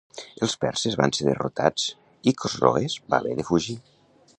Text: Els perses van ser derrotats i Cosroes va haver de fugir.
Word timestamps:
Els 0.45 0.55
perses 0.63 0.97
van 1.01 1.13
ser 1.17 1.27
derrotats 1.27 1.85
i 2.33 2.37
Cosroes 2.45 3.01
va 3.13 3.23
haver 3.23 3.41
de 3.43 3.51
fugir. 3.53 3.81